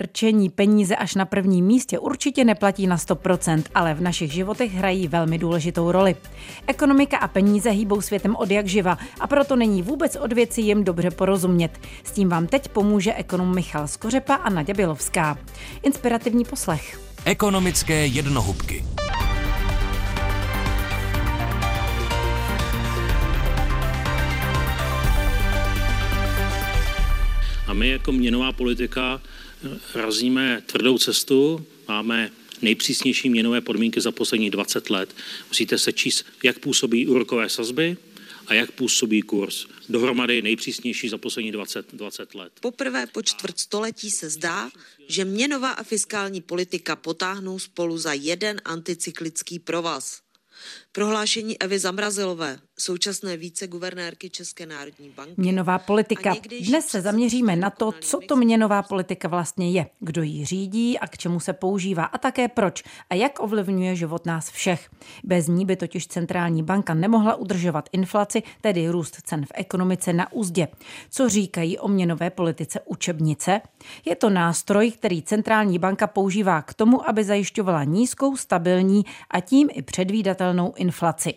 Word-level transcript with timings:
Rčení 0.00 0.50
peníze 0.50 0.96
až 0.96 1.14
na 1.14 1.24
prvním 1.24 1.64
místě 1.64 1.98
určitě 1.98 2.44
neplatí 2.44 2.86
na 2.86 2.96
100%, 2.96 3.62
ale 3.74 3.94
v 3.94 4.00
našich 4.00 4.32
životech 4.32 4.72
hrají 4.72 5.08
velmi 5.08 5.38
důležitou 5.38 5.92
roli. 5.92 6.16
Ekonomika 6.66 7.18
a 7.18 7.28
peníze 7.28 7.70
hýbou 7.70 8.00
světem 8.00 8.36
od 8.36 8.50
jak 8.50 8.66
živa 8.66 8.98
a 9.20 9.26
proto 9.26 9.56
není 9.56 9.82
vůbec 9.82 10.16
od 10.16 10.32
věci 10.32 10.60
jim 10.60 10.84
dobře 10.84 11.10
porozumět. 11.10 11.80
S 12.04 12.12
tím 12.12 12.28
vám 12.28 12.46
teď 12.46 12.68
pomůže 12.68 13.14
ekonom 13.14 13.54
Michal 13.54 13.88
Skořepa 13.88 14.34
a 14.34 14.50
Naděja 14.50 14.76
Bělovská. 14.76 15.38
Inspirativní 15.82 16.44
poslech. 16.44 17.00
Ekonomické 17.24 18.06
jednohubky. 18.06 18.84
A 27.66 27.72
my 27.72 27.88
jako 27.88 28.12
měnová 28.12 28.52
politika 28.52 29.20
razíme 29.94 30.62
tvrdou 30.66 30.98
cestu, 30.98 31.66
máme 31.88 32.30
nejpřísnější 32.62 33.30
měnové 33.30 33.60
podmínky 33.60 34.00
za 34.00 34.12
posledních 34.12 34.50
20 34.50 34.90
let. 34.90 35.16
Musíte 35.48 35.78
se 35.78 35.92
číst, 35.92 36.26
jak 36.42 36.58
působí 36.58 37.08
úrokové 37.08 37.48
sazby 37.48 37.96
a 38.46 38.54
jak 38.54 38.70
působí 38.70 39.22
kurz. 39.22 39.66
Dohromady 39.88 40.42
nejpřísnější 40.42 41.08
za 41.08 41.18
poslední 41.18 41.52
20, 41.52 41.86
20 41.92 42.34
let. 42.34 42.52
Poprvé 42.60 43.06
po 43.06 43.22
čtvrt 43.22 43.58
století 43.58 44.10
se 44.10 44.30
zdá, 44.30 44.70
že 45.08 45.24
měnová 45.24 45.70
a 45.70 45.82
fiskální 45.82 46.40
politika 46.40 46.96
potáhnou 46.96 47.58
spolu 47.58 47.98
za 47.98 48.12
jeden 48.12 48.60
anticyklický 48.64 49.58
provaz. 49.58 50.20
Prohlášení 50.92 51.62
Evy 51.62 51.78
Zamrazilové, 51.78 52.58
současné 52.78 53.36
viceguvernérky 53.36 54.30
České 54.30 54.66
národní 54.66 55.10
banky. 55.10 55.34
Měnová 55.36 55.78
politika. 55.78 56.34
Dnes 56.68 56.86
se 56.86 57.00
zaměříme 57.00 57.56
na 57.56 57.70
to, 57.70 57.92
co 58.00 58.20
to 58.28 58.36
měnová 58.36 58.82
politika 58.82 59.28
vlastně 59.28 59.70
je, 59.70 59.86
kdo 60.00 60.22
ji 60.22 60.44
řídí 60.44 60.98
a 60.98 61.06
k 61.06 61.18
čemu 61.18 61.40
se 61.40 61.52
používá 61.52 62.04
a 62.04 62.18
také 62.18 62.48
proč 62.48 62.82
a 63.10 63.14
jak 63.14 63.40
ovlivňuje 63.40 63.96
život 63.96 64.26
nás 64.26 64.50
všech. 64.50 64.90
Bez 65.24 65.48
ní 65.48 65.66
by 65.66 65.76
totiž 65.76 66.06
centrální 66.06 66.62
banka 66.62 66.94
nemohla 66.94 67.34
udržovat 67.34 67.88
inflaci, 67.92 68.42
tedy 68.60 68.88
růst 68.88 69.16
cen 69.24 69.46
v 69.46 69.52
ekonomice 69.54 70.12
na 70.12 70.32
úzdě. 70.32 70.68
Co 71.10 71.28
říkají 71.28 71.78
o 71.78 71.88
měnové 71.88 72.30
politice 72.30 72.80
učebnice? 72.84 73.60
Je 74.04 74.16
to 74.16 74.30
nástroj, 74.30 74.90
který 74.90 75.22
centrální 75.22 75.78
banka 75.78 76.06
používá 76.06 76.62
k 76.62 76.74
tomu, 76.74 77.08
aby 77.08 77.24
zajišťovala 77.24 77.84
nízkou, 77.84 78.36
stabilní 78.36 79.04
a 79.30 79.40
tím 79.40 79.68
i 79.72 79.82
předvídatelnou 79.82 80.74
inflaci. 80.80 81.34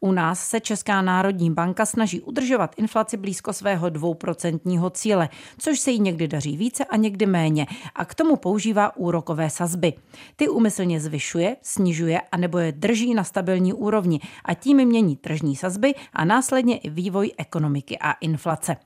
U 0.00 0.12
nás 0.12 0.48
se 0.48 0.60
Česká 0.60 1.02
národní 1.02 1.50
banka 1.50 1.86
snaží 1.86 2.20
udržovat 2.20 2.74
inflaci 2.76 3.16
blízko 3.16 3.52
svého 3.52 3.90
dvouprocentního 3.90 4.90
cíle, 4.90 5.28
což 5.58 5.80
se 5.80 5.90
jí 5.90 6.00
někdy 6.00 6.28
daří 6.28 6.56
více 6.56 6.84
a 6.84 6.96
někdy 6.96 7.26
méně 7.26 7.66
a 7.94 8.04
k 8.04 8.14
tomu 8.14 8.36
používá 8.36 8.96
úrokové 8.96 9.50
sazby. 9.50 9.92
Ty 10.36 10.48
umyslně 10.48 11.00
zvyšuje, 11.00 11.56
snižuje 11.62 12.20
a 12.32 12.36
nebo 12.36 12.58
je 12.58 12.72
drží 12.72 13.14
na 13.14 13.24
stabilní 13.24 13.72
úrovni 13.72 14.20
a 14.44 14.54
tím 14.54 14.84
mění 14.84 15.16
tržní 15.16 15.56
sazby 15.56 15.94
a 16.12 16.24
následně 16.24 16.78
i 16.78 16.90
vývoj 16.90 17.32
ekonomiky 17.38 17.98
a 17.98 18.12
inflace. 18.12 18.76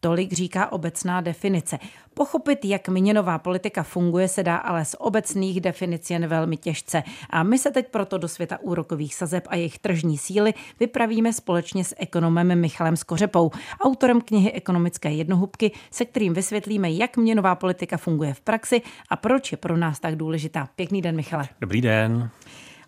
Tolik 0.00 0.32
říká 0.32 0.72
obecná 0.72 1.20
definice. 1.20 1.78
Pochopit, 2.14 2.64
jak 2.64 2.88
měnová 2.88 3.38
politika 3.38 3.82
funguje, 3.82 4.28
se 4.28 4.42
dá 4.42 4.56
ale 4.56 4.84
z 4.84 4.96
obecných 4.98 5.60
definic 5.60 6.10
jen 6.10 6.26
velmi 6.26 6.56
těžce. 6.56 7.02
A 7.30 7.42
my 7.42 7.58
se 7.58 7.70
teď 7.70 7.88
proto 7.88 8.18
do 8.18 8.28
světa 8.28 8.58
úrokových 8.60 9.14
sazeb 9.14 9.44
a 9.48 9.56
jejich 9.56 9.78
tržní 9.78 10.18
síly 10.18 10.54
vypravíme 10.80 11.32
společně 11.32 11.84
s 11.84 11.94
ekonomem 11.98 12.60
Michalem 12.60 12.96
Skořepou, 12.96 13.50
autorem 13.80 14.20
knihy 14.20 14.52
Ekonomické 14.52 15.12
jednohubky, 15.12 15.72
se 15.90 16.04
kterým 16.04 16.34
vysvětlíme, 16.34 16.90
jak 16.90 17.16
měnová 17.16 17.54
politika 17.54 17.96
funguje 17.96 18.34
v 18.34 18.40
praxi 18.40 18.82
a 19.08 19.16
proč 19.16 19.52
je 19.52 19.58
pro 19.58 19.76
nás 19.76 20.00
tak 20.00 20.16
důležitá. 20.16 20.68
Pěkný 20.76 21.02
den, 21.02 21.16
Michale. 21.16 21.48
Dobrý 21.60 21.80
den. 21.80 22.30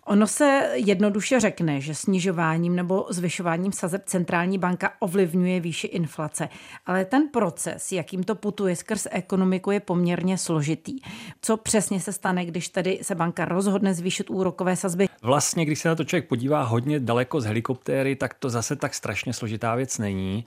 Ono 0.07 0.27
se 0.27 0.71
jednoduše 0.73 1.39
řekne, 1.39 1.81
že 1.81 1.95
snižováním 1.95 2.75
nebo 2.75 3.05
zvyšováním 3.09 3.71
sazeb 3.71 4.03
centrální 4.05 4.57
banka 4.57 4.91
ovlivňuje 4.99 5.59
výši 5.59 5.87
inflace, 5.87 6.49
ale 6.85 7.05
ten 7.05 7.27
proces, 7.33 7.91
jakým 7.91 8.23
to 8.23 8.35
putuje 8.35 8.75
skrz 8.75 9.07
ekonomiku, 9.11 9.71
je 9.71 9.79
poměrně 9.79 10.37
složitý. 10.37 10.99
Co 11.41 11.57
přesně 11.57 11.99
se 11.99 12.13
stane, 12.13 12.45
když 12.45 12.69
tedy 12.69 12.99
se 13.01 13.15
banka 13.15 13.45
rozhodne 13.45 13.93
zvýšit 13.93 14.29
úrokové 14.29 14.75
sazby? 14.75 15.07
Vlastně, 15.21 15.65
když 15.65 15.79
se 15.79 15.89
na 15.89 15.95
to 15.95 16.03
člověk 16.03 16.27
podívá 16.27 16.63
hodně 16.63 16.99
daleko 16.99 17.41
z 17.41 17.45
helikoptéry, 17.45 18.15
tak 18.15 18.33
to 18.33 18.49
zase 18.49 18.75
tak 18.75 18.93
strašně 18.93 19.33
složitá 19.33 19.75
věc 19.75 19.97
není. 19.97 20.45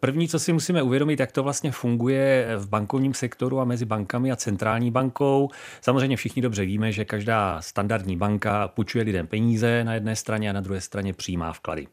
První, 0.00 0.28
co 0.28 0.38
si 0.38 0.52
musíme 0.52 0.82
uvědomit, 0.82 1.20
jak 1.20 1.32
to 1.32 1.42
vlastně 1.42 1.72
funguje 1.72 2.48
v 2.56 2.68
bankovním 2.68 3.14
sektoru 3.14 3.60
a 3.60 3.64
mezi 3.64 3.84
bankami 3.84 4.32
a 4.32 4.36
centrální 4.36 4.90
bankou. 4.90 5.50
Samozřejmě 5.80 6.16
všichni 6.16 6.42
dobře 6.42 6.64
víme, 6.64 6.92
že 6.92 7.04
každá 7.04 7.62
standardní 7.62 8.16
banka 8.16 8.68
půjčuje 8.88 9.04
lidem 9.04 9.26
peníze 9.26 9.84
na 9.84 9.94
jedné 9.94 10.16
straně 10.16 10.50
a 10.50 10.52
na 10.52 10.60
druhé 10.60 10.80
straně 10.80 11.12
přijímá 11.12 11.52
vklady. 11.52 11.86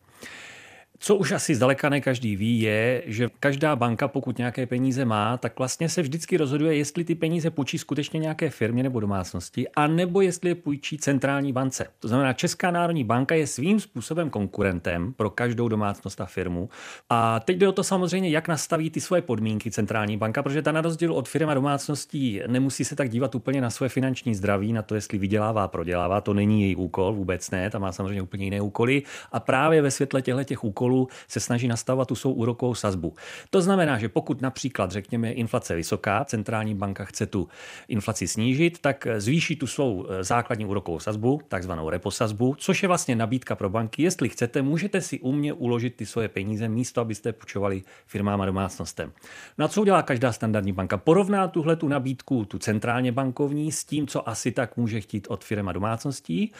Co 0.99 1.15
už 1.15 1.31
asi 1.31 1.55
zdaleka 1.55 1.89
ne 1.89 2.01
každý 2.01 2.35
ví, 2.35 2.61
je, 2.61 3.03
že 3.05 3.29
každá 3.39 3.75
banka, 3.75 4.07
pokud 4.07 4.37
nějaké 4.37 4.65
peníze 4.65 5.05
má, 5.05 5.37
tak 5.37 5.57
vlastně 5.57 5.89
se 5.89 6.01
vždycky 6.01 6.37
rozhoduje, 6.37 6.75
jestli 6.75 7.03
ty 7.03 7.15
peníze 7.15 7.49
půjčí 7.49 7.77
skutečně 7.77 8.19
nějaké 8.19 8.49
firmě 8.49 8.83
nebo 8.83 8.99
domácnosti, 8.99 9.67
a 9.69 9.87
nebo 9.87 10.21
jestli 10.21 10.49
je 10.49 10.55
půjčí 10.55 10.97
centrální 10.97 11.53
bance. 11.53 11.87
To 11.99 12.07
znamená, 12.07 12.33
Česká 12.33 12.71
národní 12.71 13.03
banka 13.03 13.35
je 13.35 13.47
svým 13.47 13.79
způsobem 13.79 14.29
konkurentem 14.29 15.13
pro 15.13 15.29
každou 15.29 15.67
domácnost 15.67 16.21
a 16.21 16.25
firmu. 16.25 16.69
A 17.09 17.39
teď 17.39 17.57
jde 17.57 17.67
o 17.67 17.71
to 17.71 17.83
samozřejmě, 17.83 18.29
jak 18.29 18.47
nastaví 18.47 18.89
ty 18.89 19.01
svoje 19.01 19.21
podmínky 19.21 19.71
centrální 19.71 20.17
banka, 20.17 20.43
protože 20.43 20.61
ta 20.61 20.71
na 20.71 20.81
rozdíl 20.81 21.13
od 21.13 21.29
firm 21.29 21.49
a 21.49 21.53
domácností 21.53 22.41
nemusí 22.47 22.85
se 22.85 22.95
tak 22.95 23.09
dívat 23.09 23.35
úplně 23.35 23.61
na 23.61 23.69
své 23.69 23.89
finanční 23.89 24.35
zdraví, 24.35 24.73
na 24.73 24.81
to, 24.81 24.95
jestli 24.95 25.17
vydělává, 25.17 25.67
prodělává. 25.67 26.21
To 26.21 26.33
není 26.33 26.61
její 26.61 26.75
úkol, 26.75 27.13
vůbec 27.13 27.51
ne, 27.51 27.69
ta 27.69 27.79
má 27.79 27.91
samozřejmě 27.91 28.21
úplně 28.21 28.45
jiné 28.45 28.61
úkoly. 28.61 29.03
A 29.31 29.39
právě 29.39 29.81
ve 29.81 29.91
světle 29.91 30.21
těchto 30.21 30.43
těch 30.43 30.63
úkolů 30.63 30.84
úkolů 30.85 31.07
se 31.27 31.39
snaží 31.39 31.67
nastavovat 31.67 32.07
tu 32.07 32.15
svou 32.15 32.33
úrokovou 32.33 32.75
sazbu. 32.75 33.13
To 33.49 33.61
znamená, 33.61 33.97
že 33.97 34.09
pokud 34.09 34.41
například, 34.41 34.91
řekněme, 34.91 35.31
inflace 35.31 35.73
je 35.73 35.77
vysoká, 35.77 36.25
centrální 36.25 36.75
banka 36.75 37.05
chce 37.05 37.25
tu 37.25 37.47
inflaci 37.87 38.27
snížit, 38.27 38.79
tak 38.79 39.07
zvýší 39.17 39.55
tu 39.55 39.67
svou 39.67 40.05
eh, 40.05 40.23
základní 40.23 40.65
úrokovou 40.65 40.99
sazbu, 40.99 41.41
takzvanou 41.47 41.89
reposazbu, 41.89 42.55
což 42.57 42.83
je 42.83 42.87
vlastně 42.87 43.15
nabídka 43.15 43.55
pro 43.55 43.69
banky. 43.69 44.03
Jestli 44.03 44.29
chcete, 44.29 44.61
můžete 44.61 45.01
si 45.01 45.19
u 45.19 45.31
mě 45.31 45.53
uložit 45.53 45.95
ty 45.95 46.05
svoje 46.05 46.27
peníze 46.27 46.69
místo, 46.69 47.01
abyste 47.01 47.33
půjčovali 47.33 47.81
firmám 48.05 48.41
a 48.41 48.45
domácnostem. 48.45 49.11
No 49.57 49.67
co 49.67 49.81
udělá 49.81 50.01
každá 50.01 50.31
standardní 50.31 50.71
banka? 50.71 50.97
Porovná 50.97 51.47
tuhle 51.47 51.75
tu 51.75 51.87
nabídku, 51.87 52.45
tu 52.45 52.59
centrálně 52.59 53.11
bankovní, 53.11 53.71
s 53.71 53.83
tím, 53.83 54.07
co 54.07 54.29
asi 54.29 54.51
tak 54.51 54.77
může 54.77 55.01
chtít 55.01 55.27
od 55.29 55.43
firm 55.43 55.69
a 55.69 55.73
domácností. 55.73 56.51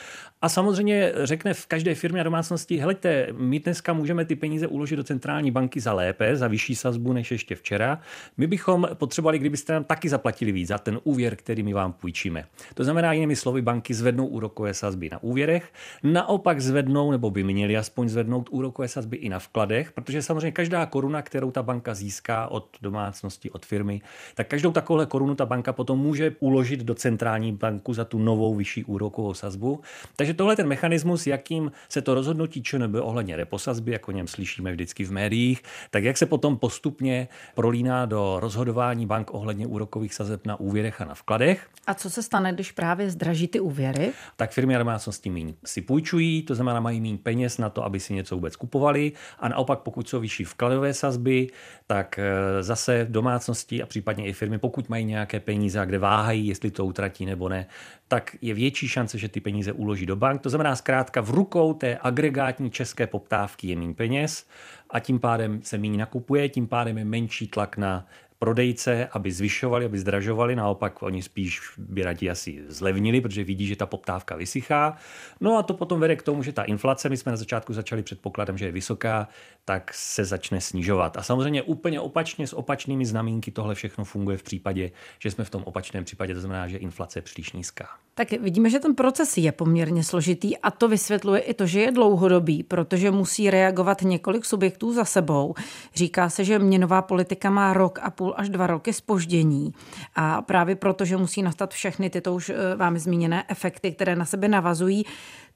A 0.42 0.50
samozřejmě 0.50 1.14
řekne 1.24 1.54
v 1.54 1.66
každé 1.66 1.96
firmě 1.96 2.22
a 2.22 2.24
domácnosti, 2.24 2.78
helejte, 2.78 3.28
my 3.38 3.60
dneska 3.60 3.94
můžeme 3.94 4.15
ty 4.24 4.36
peníze 4.36 4.68
uložit 4.68 4.96
do 4.96 5.04
centrální 5.04 5.52
banky 5.52 5.80
za 5.80 5.94
lépe, 5.94 6.36
za 6.36 6.48
vyšší 6.48 6.76
sazbu 6.76 7.14
než 7.14 7.32
ještě 7.32 7.56
včera. 7.56 8.00
My 8.38 8.48
bychom 8.48 8.88
potřebovali, 8.94 9.40
kdybyste 9.40 9.74
nám 9.74 9.84
taky 9.84 10.10
zaplatili 10.10 10.52
víc 10.52 10.68
za 10.68 10.78
ten 10.78 11.00
úvěr, 11.04 11.36
který 11.36 11.64
my 11.64 11.74
vám 11.74 11.94
půjčíme. 11.94 12.46
To 12.74 12.84
znamená, 12.84 13.14
jinými 13.14 13.36
slovy, 13.36 13.62
banky 13.62 13.94
zvednou 13.94 14.28
úrokové 14.28 14.74
sazby 14.74 15.10
na 15.10 15.24
úvěrech, 15.24 15.74
naopak 16.04 16.62
zvednou, 16.62 17.12
nebo 17.12 17.32
by 17.32 17.44
měly 17.44 17.78
aspoň 17.78 18.10
zvednout 18.10 18.50
úrokové 18.52 18.88
sazby 18.88 19.18
i 19.18 19.30
na 19.30 19.40
vkladech, 19.40 19.92
protože 19.92 20.22
samozřejmě 20.22 20.52
každá 20.52 20.86
koruna, 20.86 21.22
kterou 21.22 21.52
ta 21.52 21.64
banka 21.64 21.94
získá 21.94 22.48
od 22.48 22.78
domácnosti, 22.82 23.52
od 23.52 23.66
firmy, 23.66 24.02
tak 24.36 24.48
každou 24.48 24.72
takovou 24.72 25.06
korunu 25.06 25.36
ta 25.36 25.46
banka 25.46 25.74
potom 25.74 26.00
může 26.00 26.36
uložit 26.40 26.80
do 26.80 26.96
centrální 26.96 27.52
banku 27.52 27.94
za 27.94 28.06
tu 28.06 28.20
novou 28.20 28.56
vyšší 28.56 28.84
úrokovou 28.84 29.34
sazbu. 29.34 29.82
Takže 30.16 30.34
tohle 30.34 30.54
je 30.54 30.58
ten 30.58 30.68
mechanismus, 30.68 31.28
jakým 31.28 31.72
se 31.90 32.02
to 32.02 32.14
rozhodnutí 32.14 32.64
ČNB 32.64 32.96
ohledně 33.02 33.36
reposazby, 33.36 33.92
jako 34.06 34.12
něm 34.12 34.28
slyšíme 34.28 34.72
vždycky 34.72 35.04
v 35.04 35.12
médiích, 35.12 35.64
tak 35.90 36.04
jak 36.04 36.18
se 36.18 36.26
potom 36.26 36.58
postupně 36.58 37.28
prolíná 37.56 38.06
do 38.06 38.38
rozhodování 38.40 39.06
bank 39.06 39.34
ohledně 39.34 39.68
úrokových 39.68 40.14
sazeb 40.14 40.46
na 40.46 40.60
úvěrech 40.60 41.02
a 41.02 41.06
na 41.06 41.16
vkladech. 41.16 41.68
A 41.88 41.94
co 41.94 42.10
se 42.10 42.24
stane, 42.24 42.54
když 42.54 42.72
právě 42.72 43.10
zdraží 43.10 43.48
ty 43.48 43.60
úvěry? 43.60 44.12
Tak 44.36 44.52
firmy 44.52 44.76
a 44.76 44.80
domácnosti 44.80 45.30
míň 45.30 45.54
si 45.66 45.82
půjčují, 45.82 46.42
to 46.42 46.56
znamená 46.56 46.80
mají 46.80 47.02
méně 47.02 47.18
peněz 47.18 47.58
na 47.58 47.70
to, 47.70 47.84
aby 47.84 48.00
si 48.00 48.14
něco 48.14 48.36
vůbec 48.36 48.56
kupovali 48.56 49.12
a 49.40 49.48
naopak 49.50 49.80
pokud 49.80 50.10
jsou 50.10 50.20
vyšší 50.20 50.44
vkladové 50.44 50.94
sazby, 50.94 51.48
tak 51.88 52.20
eh, 52.20 52.64
zase 52.64 53.08
domácnosti 53.10 53.84
a 53.84 53.86
případně 53.86 54.28
i 54.28 54.34
firmy, 54.34 54.58
pokud 54.58 54.90
mají 54.90 55.06
nějaké 55.06 55.40
peníze 55.40 55.80
a 55.80 55.86
kde 55.86 55.98
váhají, 55.98 56.48
jestli 56.48 56.72
to 56.72 56.86
utratí 56.86 57.26
nebo 57.26 57.50
ne, 57.50 57.66
tak 58.08 58.36
je 58.42 58.54
větší 58.54 58.88
šance, 58.88 59.18
že 59.18 59.30
ty 59.30 59.40
peníze 59.40 59.72
uloží 59.72 60.06
do 60.06 60.16
bank. 60.16 60.42
To 60.42 60.50
znamená 60.50 60.76
zkrátka 60.76 61.22
v 61.22 61.30
rukou 61.30 61.74
té 61.74 61.98
agregátní 62.02 62.72
české 62.72 63.08
poptávky 63.08 63.68
je 63.68 63.76
méně 63.76 63.94
peněz 63.96 64.48
a 64.90 65.00
tím 65.00 65.20
pádem 65.20 65.62
se 65.64 65.78
méně 65.78 65.98
nakupuje, 65.98 66.50
tím 66.50 66.68
pádem 66.68 66.98
je 66.98 67.06
menší 67.06 67.48
tlak 67.48 67.78
na 67.78 68.08
prodejce, 68.40 69.08
aby 69.12 69.32
zvyšovali, 69.32 69.86
aby 69.86 70.00
zdražovali, 70.00 70.56
naopak 70.56 71.04
oni 71.04 71.22
spíš 71.22 71.62
by 71.78 72.04
rádi 72.04 72.30
asi 72.30 72.64
zlevnili, 72.68 73.22
protože 73.22 73.44
vidí, 73.44 73.68
že 73.68 73.76
ta 73.76 73.86
poptávka 73.86 74.36
vysychá. 74.36 74.98
No 75.42 75.58
a 75.58 75.64
to 75.64 75.74
potom 75.74 76.00
vede 76.00 76.16
k 76.16 76.22
tomu, 76.22 76.44
že 76.44 76.52
ta 76.52 76.64
inflace, 76.64 77.10
my 77.10 77.18
jsme 77.18 77.32
na 77.32 77.38
začátku 77.38 77.74
začali 77.74 78.04
předpokladem, 78.04 78.58
že 78.58 78.66
je 78.66 78.72
vysoká, 78.72 79.28
tak 79.66 79.94
se 79.94 80.26
začne 80.26 80.62
snižovat. 80.62 81.18
A 81.18 81.24
samozřejmě 81.24 81.62
úplně 81.62 82.00
opačně 82.00 82.48
s 82.48 82.54
opačnými 82.54 83.06
znamínky 83.06 83.52
tohle 83.52 83.76
všechno 83.76 84.04
funguje 84.04 84.38
v 84.38 84.44
případě, 84.44 84.92
že 85.20 85.32
jsme 85.32 85.44
v 85.44 85.50
tom 85.50 85.64
opačném 85.64 86.04
případě, 86.04 86.34
to 86.34 86.40
znamená, 86.40 86.68
že 86.68 86.78
inflace 86.78 87.20
je 87.20 87.24
příliš 87.24 87.52
nízká. 87.52 87.88
Tak 88.18 88.32
vidíme, 88.32 88.70
že 88.70 88.80
ten 88.80 88.96
proces 88.96 89.38
je 89.38 89.52
poměrně 89.52 90.04
složitý 90.04 90.58
a 90.58 90.72
to 90.72 90.88
vysvětluje 90.88 91.40
i 91.42 91.54
to, 91.54 91.66
že 91.68 91.82
je 91.82 91.92
dlouhodobý, 91.92 92.64
protože 92.64 93.12
musí 93.12 93.50
reagovat 93.50 94.02
několik 94.02 94.46
subjektů 94.46 94.94
za 94.94 95.06
sebou. 95.06 95.56
Říká 95.96 96.30
se, 96.30 96.44
že 96.44 96.60
měnová 96.60 97.02
politika 97.02 97.50
má 97.50 97.74
rok 97.74 98.00
a 98.02 98.12
půl 98.12 98.34
až 98.38 98.50
dva 98.50 98.68
roky 98.68 98.94
spoždění. 98.94 99.74
A 100.16 100.42
právě 100.42 100.76
proto, 100.76 101.06
že 101.06 101.18
musí 101.18 101.42
nastat 101.42 101.74
všechny 101.74 102.10
tyto 102.10 102.34
už 102.34 102.50
eh, 102.50 102.76
vámi 102.76 103.00
zmíněné 103.00 103.44
efekty, 103.48 103.92
které 103.92 104.16
na 104.16 104.26
sebe 104.26 104.48
navazují, 104.48 105.06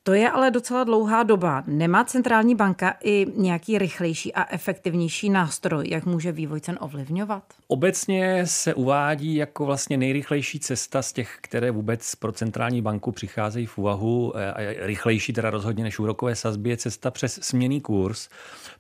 to 0.09 0.13
je 0.13 0.29
ale 0.29 0.51
docela 0.51 0.83
dlouhá 0.83 1.23
doba. 1.23 1.63
Nemá 1.67 2.03
centrální 2.03 2.56
banka 2.56 2.95
i 3.03 3.27
nějaký 3.35 3.77
rychlejší 3.77 4.33
a 4.33 4.53
efektivnější 4.53 5.29
nástroj, 5.29 5.89
jak 5.89 6.06
může 6.06 6.31
vývoj 6.31 6.61
cen 6.61 6.77
ovlivňovat? 6.81 7.44
Obecně 7.67 8.41
se 8.45 8.73
uvádí 8.73 9.35
jako 9.35 9.65
vlastně 9.65 9.97
nejrychlejší 9.97 10.59
cesta 10.59 11.01
z 11.01 11.13
těch, 11.13 11.38
které 11.41 11.71
vůbec 11.71 12.15
pro 12.15 12.31
centrální 12.31 12.81
banku 12.81 13.11
přicházejí 13.11 13.65
v 13.65 13.77
úvahu, 13.77 14.33
eh, 14.38 14.75
rychlejší 14.79 15.33
teda 15.33 15.50
rozhodně 15.50 15.83
než 15.83 16.00
úrokové 16.00 16.35
sazby, 16.35 16.69
je 16.69 16.77
cesta 16.77 17.11
přes 17.11 17.39
směný 17.41 17.81
kurz. 17.81 18.29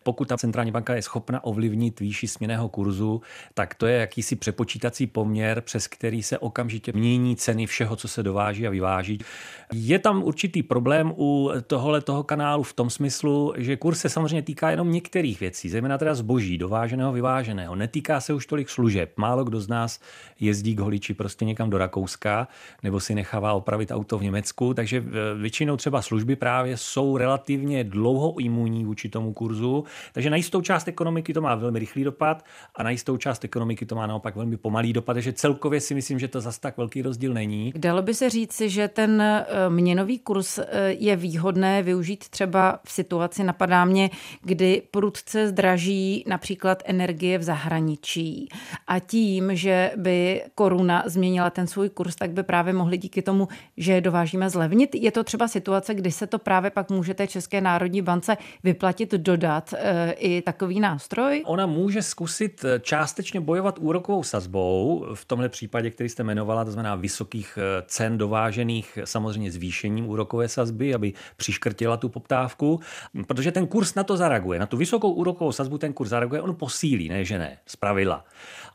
Pokud 0.03 0.27
ta 0.27 0.37
centrální 0.37 0.71
banka 0.71 0.95
je 0.95 1.01
schopna 1.01 1.43
ovlivnit 1.43 1.99
výši 1.99 2.27
směného 2.27 2.69
kurzu, 2.69 3.21
tak 3.53 3.75
to 3.75 3.85
je 3.85 3.97
jakýsi 3.97 4.35
přepočítací 4.35 5.07
poměr, 5.07 5.61
přes 5.61 5.87
který 5.87 6.23
se 6.23 6.37
okamžitě 6.37 6.91
mění 6.91 7.35
ceny 7.35 7.65
všeho, 7.65 7.95
co 7.95 8.07
se 8.07 8.23
dováží 8.23 8.67
a 8.67 8.69
vyváží. 8.69 9.19
Je 9.73 9.99
tam 9.99 10.23
určitý 10.23 10.63
problém 10.63 11.13
u 11.19 11.51
tohohle 11.67 12.01
toho 12.01 12.23
kanálu 12.23 12.63
v 12.63 12.73
tom 12.73 12.89
smyslu, 12.89 13.53
že 13.57 13.77
kurz 13.77 13.99
se 13.99 14.09
samozřejmě 14.09 14.41
týká 14.41 14.71
jenom 14.71 14.91
některých 14.91 15.39
věcí, 15.39 15.69
zejména 15.69 15.97
teda 15.97 16.15
zboží, 16.15 16.57
dováženého, 16.57 17.11
vyváženého. 17.11 17.75
Netýká 17.75 18.21
se 18.21 18.33
už 18.33 18.45
tolik 18.45 18.69
služeb. 18.69 19.11
Málo 19.17 19.43
kdo 19.43 19.61
z 19.61 19.67
nás 19.67 19.99
jezdí 20.39 20.75
k 20.75 20.79
holiči 20.79 21.13
prostě 21.13 21.45
někam 21.45 21.69
do 21.69 21.77
Rakouska 21.77 22.47
nebo 22.83 22.99
si 22.99 23.15
nechává 23.15 23.53
opravit 23.53 23.91
auto 23.91 24.17
v 24.17 24.23
Německu, 24.23 24.73
takže 24.73 25.03
většinou 25.37 25.77
třeba 25.77 26.01
služby 26.01 26.35
právě 26.35 26.77
jsou 26.77 27.17
relativně 27.17 27.83
dlouho 27.83 28.39
imunní 28.39 28.85
vůči 28.85 29.09
tomu 29.09 29.33
kurzu, 29.33 29.83
takže 30.13 30.29
na 30.29 30.37
jistou 30.37 30.61
část 30.61 30.87
ekonomiky 30.87 31.33
to 31.33 31.41
má 31.41 31.55
velmi 31.55 31.79
rychlý 31.79 32.03
dopad 32.03 32.45
a 32.75 32.83
na 32.83 32.89
jistou 32.89 33.17
část 33.17 33.43
ekonomiky 33.43 33.85
to 33.85 33.95
má 33.95 34.07
naopak 34.07 34.35
velmi 34.35 34.57
pomalý 34.57 34.93
dopad, 34.93 35.13
takže 35.13 35.33
celkově 35.33 35.81
si 35.81 35.95
myslím, 35.95 36.19
že 36.19 36.27
to 36.27 36.41
zas 36.41 36.59
tak 36.59 36.77
velký 36.77 37.01
rozdíl 37.01 37.33
není. 37.33 37.73
Dalo 37.75 38.01
by 38.01 38.13
se 38.13 38.29
říci, 38.29 38.69
že 38.69 38.87
ten 38.87 39.21
eh, 39.21 39.45
měnový 39.69 40.19
kurz 40.19 40.59
eh, 40.59 40.91
je 40.99 41.15
výhodné 41.15 41.83
využít 41.83 42.29
třeba 42.29 42.79
v 42.83 42.91
situaci, 42.91 43.43
napadá 43.43 43.85
mě, 43.85 44.09
kdy 44.41 44.81
prudce 44.91 45.47
zdraží 45.47 46.23
například 46.27 46.83
energie 46.85 47.37
v 47.37 47.43
zahraničí 47.43 48.49
a 48.87 48.99
tím, 48.99 49.55
že 49.55 49.91
by 49.95 50.43
koruna 50.55 51.03
změnila 51.05 51.49
ten 51.49 51.67
svůj 51.67 51.89
kurz, 51.89 52.15
tak 52.15 52.31
by 52.31 52.43
právě 52.43 52.73
mohli 52.73 52.97
díky 52.97 53.21
tomu, 53.21 53.47
že 53.77 54.01
dovážíme 54.01 54.49
zlevnit. 54.49 54.95
Je 54.95 55.11
to 55.11 55.23
třeba 55.23 55.47
situace, 55.47 55.93
kdy 55.93 56.11
se 56.11 56.27
to 56.27 56.39
právě 56.39 56.71
pak 56.71 56.91
může 56.91 57.13
té 57.13 57.27
České 57.27 57.61
národní 57.61 58.01
bance 58.01 58.37
vyplatit 58.63 59.11
dodat 59.11 59.73
eh, 59.77 60.11
i 60.11 60.41
takový 60.41 60.79
nástroj? 60.79 61.43
Ona 61.45 61.65
může 61.65 62.01
zkusit 62.01 62.65
částečně 62.81 63.41
bojovat 63.41 63.79
úrokovou 63.79 64.23
sazbou, 64.23 65.05
v 65.13 65.25
tomhle 65.25 65.49
případě, 65.49 65.91
který 65.91 66.09
jste 66.09 66.23
jmenovala, 66.23 66.65
to 66.65 66.71
znamená 66.71 66.95
vysokých 66.95 67.57
cen 67.85 68.17
dovážených 68.17 68.99
samozřejmě 69.03 69.51
zvýšením 69.51 70.09
úrokové 70.09 70.47
sazby, 70.47 70.88
aby 70.93 71.13
přiškrtila 71.37 71.97
tu 71.97 72.09
poptávku, 72.09 72.79
protože 73.27 73.51
ten 73.51 73.67
kurz 73.67 73.95
na 73.95 74.03
to 74.03 74.17
zareaguje. 74.17 74.59
Na 74.59 74.65
tu 74.65 74.77
vysokou 74.77 75.11
úrokovou 75.11 75.51
sazbu 75.51 75.77
ten 75.77 75.93
kurz 75.93 76.09
zareaguje, 76.09 76.41
on 76.41 76.55
posílí, 76.55 77.09
ne 77.09 77.25
že 77.25 77.39
ne, 77.39 77.57
z 77.65 77.75
pravidla. 77.75 78.25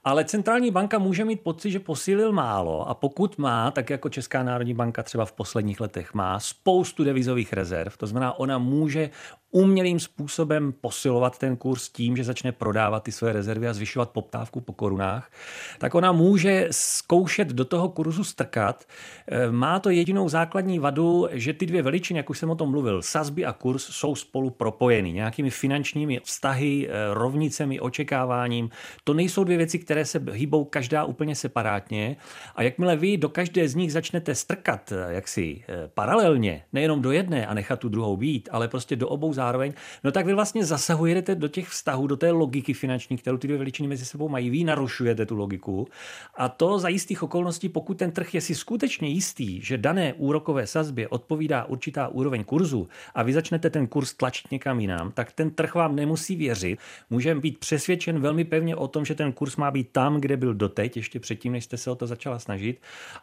Ale 0.04 0.24
centrální 0.24 0.70
banka 0.70 0.98
může 0.98 1.24
mít 1.24 1.40
pocit, 1.40 1.70
že 1.70 1.80
posílil 1.80 2.32
málo 2.32 2.88
a 2.88 2.94
pokud 2.94 3.38
má, 3.38 3.70
tak 3.70 3.90
jako 3.90 4.08
Česká 4.08 4.42
národní 4.42 4.74
banka 4.74 5.02
třeba 5.02 5.24
v 5.24 5.32
posledních 5.32 5.80
letech 5.80 6.14
má 6.14 6.40
spoustu 6.40 7.04
devizových 7.04 7.52
rezerv, 7.52 7.96
to 7.96 8.06
znamená, 8.06 8.38
ona 8.38 8.58
může 8.58 9.10
umělým 9.54 10.00
způsobem 10.00 10.74
posilovat 10.80 11.38
ten 11.38 11.56
kurz 11.56 11.88
tím, 11.88 12.16
že 12.16 12.24
začne 12.24 12.52
prodávat 12.52 13.02
ty 13.02 13.12
své 13.12 13.32
rezervy 13.32 13.68
a 13.68 13.72
zvyšovat 13.72 14.10
poptávku 14.10 14.60
po 14.60 14.72
korunách, 14.72 15.30
tak 15.78 15.94
ona 15.94 16.12
může 16.12 16.68
zkoušet 16.70 17.48
do 17.48 17.64
toho 17.64 17.88
kurzu 17.88 18.24
strkat. 18.24 18.84
Eh, 19.28 19.50
má 19.50 19.78
to 19.78 19.90
jedinou 19.90 20.28
základní 20.28 20.78
vadu, 20.78 21.28
že 21.32 21.52
ty 21.52 21.66
dvě 21.66 21.82
veličiny, 21.82 22.18
jak 22.18 22.30
už 22.30 22.38
jsem 22.38 22.50
o 22.50 22.54
tom 22.54 22.70
mluvil, 22.70 23.02
sazby 23.02 23.44
a 23.44 23.52
kurz 23.52 23.84
jsou 23.84 24.14
spolu 24.14 24.50
propojeny 24.50 25.12
nějakými 25.12 25.50
finančními 25.50 26.20
vztahy, 26.24 26.88
eh, 26.88 27.14
rovnicemi, 27.14 27.80
očekáváním. 27.80 28.70
To 29.04 29.14
nejsou 29.14 29.44
dvě 29.44 29.56
věci, 29.56 29.78
které 29.78 29.93
se 30.02 30.22
hýbou 30.32 30.64
každá 30.64 31.04
úplně 31.04 31.34
separátně. 31.34 32.16
A 32.54 32.62
jakmile 32.62 32.96
vy 32.96 33.16
do 33.16 33.28
každé 33.28 33.68
z 33.68 33.74
nich 33.74 33.92
začnete 33.92 34.34
strkat 34.34 34.92
eh, 34.92 35.14
jaksi 35.14 35.64
paralelně, 35.94 36.62
nejenom 36.72 37.02
do 37.02 37.12
jedné 37.12 37.46
a 37.46 37.54
nechat 37.54 37.80
tu 37.80 37.88
druhou 37.88 38.16
být, 38.16 38.48
ale 38.52 38.68
prostě 38.68 38.96
do 38.96 39.08
obou 39.08 39.32
zároveň, 39.32 39.72
no 40.04 40.12
tak 40.12 40.26
vy 40.26 40.34
vlastně 40.34 40.64
zasahujete 40.64 41.34
do 41.34 41.48
těch 41.48 41.68
vztahů, 41.68 42.06
do 42.06 42.16
té 42.16 42.30
logiky 42.30 42.72
finanční, 42.72 43.16
kterou 43.16 43.36
ty 43.36 43.46
dvě 43.46 43.58
veličiny 43.58 43.88
mezi 43.88 44.04
sebou 44.04 44.28
mají. 44.28 44.50
Vy 44.50 44.64
narušujete 44.64 45.26
tu 45.26 45.36
logiku. 45.36 45.88
A 46.34 46.48
to 46.48 46.78
za 46.78 46.88
jistých 46.88 47.22
okolností, 47.22 47.68
pokud 47.68 47.98
ten 47.98 48.10
trh 48.10 48.34
je 48.34 48.40
si 48.40 48.54
skutečně 48.54 49.08
jistý, 49.08 49.60
že 49.60 49.78
dané 49.78 50.12
úrokové 50.12 50.66
sazbě 50.66 51.08
odpovídá 51.08 51.64
určitá 51.64 52.08
úroveň 52.08 52.44
kurzu 52.44 52.88
a 53.14 53.22
vy 53.22 53.32
začnete 53.32 53.70
ten 53.70 53.86
kurz 53.86 54.14
tlačit 54.14 54.50
někam 54.52 54.80
jinam, 54.80 55.12
tak 55.12 55.32
ten 55.32 55.50
trh 55.50 55.74
vám 55.74 55.96
nemusí 55.96 56.36
věřit. 56.36 56.78
Můžeme 57.10 57.40
být 57.40 57.58
přesvědčen 57.58 58.20
velmi 58.20 58.44
pevně 58.44 58.76
o 58.76 58.88
tom, 58.88 59.04
že 59.04 59.14
ten 59.14 59.32
kurz 59.32 59.56
má 59.56 59.70
být 59.70 59.83
tam, 59.84 60.20
kde 60.20 60.36
byl 60.36 60.54
doteď, 60.54 60.96
ještě 60.96 61.20
předtím, 61.20 61.52
než 61.52 61.64
jste 61.64 61.76
se 61.76 61.90
o 61.90 61.94
to 61.94 62.06
začala 62.06 62.38
snažit. 62.38 62.80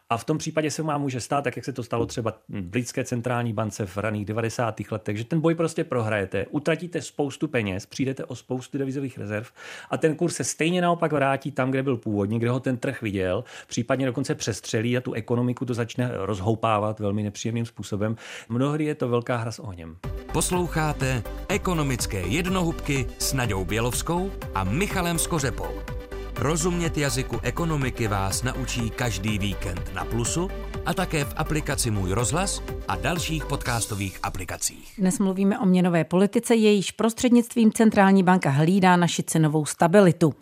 A 0.10 0.18
v 0.18 0.24
tom 0.24 0.38
případě 0.38 0.72
se 0.72 0.84
vám 0.84 1.02
může 1.02 1.19
stát, 1.19 1.44
tak 1.44 1.56
jak 1.56 1.66
se 1.66 1.74
to 1.74 1.84
stalo 1.84 2.06
třeba 2.06 2.31
v 2.50 2.62
britské 2.62 3.04
centrální 3.04 3.54
bance 3.54 3.86
v 3.86 3.98
raných 3.98 4.25
90. 4.25 4.81
letech, 4.92 5.18
že 5.18 5.24
ten 5.24 5.42
boj 5.42 5.56
prostě 5.56 5.84
prohrajete, 5.84 6.46
utratíte 6.50 7.02
spoustu 7.02 7.48
peněz, 7.48 7.86
přijdete 7.86 8.25
o 8.25 8.36
spoustu 8.36 8.78
devizových 8.78 9.18
rezerv 9.18 9.48
a 9.90 9.98
ten 9.98 10.16
kurz 10.16 10.36
se 10.36 10.44
stejně 10.44 10.81
naopak 10.81 11.12
vrátí 11.12 11.52
tam, 11.52 11.72
kde 11.72 11.84
byl 11.84 11.98
původně, 11.98 12.40
kde 12.40 12.50
ho 12.50 12.60
ten 12.60 12.78
trh 12.78 13.02
viděl, 13.02 13.44
případně 13.68 14.06
dokonce 14.06 14.36
přestřelí 14.36 14.98
a 14.98 15.02
tu 15.02 15.14
ekonomiku 15.14 15.66
to 15.66 15.74
začne 15.74 16.12
rozhoupávat 16.14 17.00
velmi 17.00 17.24
nepříjemným 17.24 17.66
způsobem. 17.66 18.16
Mnohdy 18.50 18.86
je 18.86 18.96
to 18.96 19.10
velká 19.10 19.38
hra 19.38 19.52
s 19.52 19.60
ohněm. 19.60 19.98
Posloucháte 20.34 21.24
ekonomické 21.48 22.22
jednohubky 22.22 23.07
s 23.19 23.34
Naďou 23.34 23.66
Bělovskou 23.66 24.31
a 24.56 24.64
Michalem 24.64 25.19
Skořepou. 25.19 26.00
Rozumět 26.42 26.98
jazyku 26.98 27.40
ekonomiky 27.44 28.08
vás 28.08 28.44
naučí 28.44 28.90
každý 28.90 29.40
víkend 29.40 29.94
na 29.94 30.06
Plusu 30.06 30.50
a 30.86 30.94
také 30.94 31.26
v 31.26 31.34
aplikaci 31.38 31.92
Můj 31.92 32.12
rozhlas 32.12 32.64
a 32.88 32.95
dalších 32.95 33.45
podcastových 33.45 34.19
aplikacích. 34.24 34.94
Dnes 34.98 35.19
mluvíme 35.19 35.60
o 35.60 35.66
měnové 35.66 36.04
politice, 36.04 36.56
jejíž 36.56 36.92
prostřednictvím 36.92 37.71
centrální 37.71 38.24
banka 38.24 38.50
hlídá 38.50 38.95
naši 38.95 39.24
cenovou 39.24 39.66
stabilitu. 39.66 40.33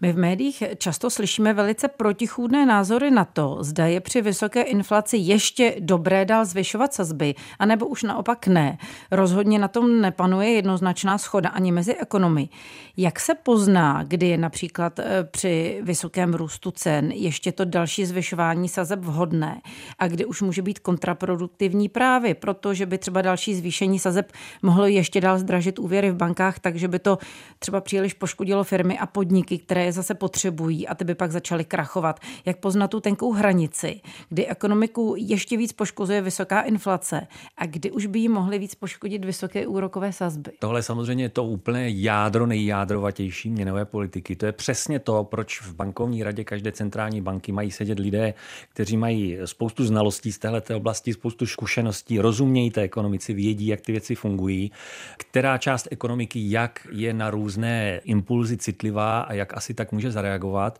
My 0.00 0.12
v 0.12 0.18
médiích 0.18 0.62
často 0.78 1.10
slyšíme 1.10 1.54
velice 1.54 1.88
protichůdné 1.88 2.66
názory 2.66 3.10
na 3.10 3.24
to, 3.24 3.58
zda 3.60 3.86
je 3.86 4.00
při 4.00 4.22
vysoké 4.22 4.62
inflaci 4.62 5.16
ještě 5.16 5.76
dobré 5.80 6.24
dál 6.24 6.44
zvyšovat 6.44 6.94
sazby, 6.94 7.34
anebo 7.58 7.86
už 7.86 8.02
naopak 8.02 8.46
ne. 8.46 8.78
Rozhodně 9.10 9.58
na 9.58 9.68
tom 9.68 10.00
nepanuje 10.00 10.50
jednoznačná 10.50 11.18
schoda 11.18 11.48
ani 11.48 11.72
mezi 11.72 11.94
ekonomy. 11.94 12.48
Jak 12.96 13.20
se 13.20 13.34
pozná, 13.34 14.02
kdy 14.02 14.28
je 14.28 14.38
například 14.38 14.98
eh, 14.98 15.24
při 15.30 15.80
vysokém 15.82 16.34
růstu 16.34 16.70
cen 16.70 17.12
ještě 17.12 17.52
to 17.52 17.64
další 17.64 18.06
zvyšování 18.06 18.68
sazeb 18.68 19.00
vhodné 19.00 19.60
a 19.98 20.08
kdy 20.08 20.24
už 20.24 20.42
může 20.42 20.62
být 20.62 20.78
kontraproduktivní 20.78 21.88
právě, 21.88 22.34
protože 22.34 22.86
by 22.86 22.98
třeba 22.98 23.22
další 23.22 23.54
zvýšení 23.54 23.98
sazeb 23.98 24.32
mohlo 24.62 24.86
ještě 24.86 25.20
dál 25.20 25.38
zdražit 25.38 25.78
úvěry 25.78 26.10
v 26.10 26.16
bankách, 26.16 26.58
takže 26.58 26.88
by 26.88 26.98
to 26.98 27.18
třeba 27.58 27.80
příliš 27.80 28.14
poškodilo 28.14 28.64
firmy 28.64 28.98
a 28.98 29.06
podniky, 29.06 29.58
které 29.58 29.85
je 29.86 29.92
zase 29.92 30.14
potřebují 30.14 30.88
a 30.88 30.94
ty 30.94 31.04
by 31.04 31.14
pak 31.14 31.32
začaly 31.32 31.64
krachovat. 31.64 32.20
Jak 32.44 32.56
poznat 32.56 32.88
tu 32.88 33.00
tenkou 33.00 33.32
hranici, 33.32 34.00
kdy 34.28 34.46
ekonomiku 34.46 35.14
ještě 35.18 35.56
víc 35.56 35.72
poškozuje 35.72 36.22
vysoká 36.22 36.60
inflace 36.60 37.26
a 37.58 37.66
kdy 37.66 37.90
už 37.90 38.06
by 38.06 38.18
jí 38.18 38.28
mohly 38.28 38.58
víc 38.58 38.74
poškodit 38.74 39.24
vysoké 39.24 39.66
úrokové 39.66 40.12
sazby? 40.12 40.50
Tohle 40.58 40.82
samozřejmě 40.82 41.24
je 41.24 41.28
to 41.28 41.44
úplně 41.44 41.88
jádro, 41.88 42.46
nejjádrovatější 42.46 43.50
měnové 43.50 43.84
politiky. 43.84 44.36
To 44.36 44.46
je 44.46 44.52
přesně 44.52 44.98
to, 44.98 45.24
proč 45.24 45.60
v 45.60 45.74
bankovní 45.74 46.22
radě 46.22 46.44
každé 46.44 46.72
centrální 46.72 47.20
banky 47.20 47.52
mají 47.52 47.70
sedět 47.70 47.98
lidé, 47.98 48.34
kteří 48.72 48.96
mají 48.96 49.38
spoustu 49.44 49.84
znalostí 49.84 50.32
z 50.32 50.38
této 50.38 50.76
oblasti, 50.76 51.12
spoustu 51.12 51.46
zkušeností, 51.46 52.20
rozumějí 52.20 52.70
té 52.70 52.80
ekonomici, 52.80 53.34
vědí, 53.34 53.66
jak 53.66 53.80
ty 53.80 53.92
věci 53.92 54.14
fungují, 54.14 54.72
která 55.16 55.58
část 55.58 55.88
ekonomiky, 55.90 56.50
jak 56.50 56.86
je 56.92 57.14
na 57.14 57.30
různé 57.30 58.00
impulzy 58.04 58.56
citlivá 58.56 59.20
a 59.20 59.32
jak 59.32 59.56
asi 59.56 59.74
tak 59.76 59.92
může 59.92 60.12
zareagovat. 60.12 60.78